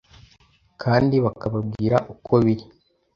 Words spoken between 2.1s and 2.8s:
uko biri